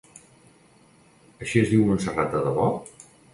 Així 1.43 1.61
es 1.65 1.69
diu 1.75 1.85
Montserrat 1.91 2.33
de 2.37 2.43
debò? 2.49 2.67